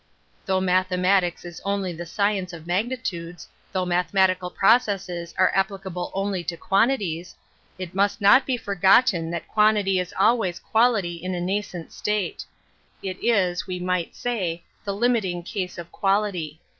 [0.47, 7.35] hough mathematicR is only the science of ignitudes, though mathematical processes applicable only to quantities,
[7.77, 12.43] it must be forgotten that quantity is always quality in a nascent state;
[13.03, 14.15] it is, we might,.
[14.15, 16.59] say, the limiting case of quality.